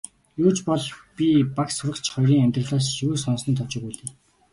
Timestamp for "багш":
1.57-1.73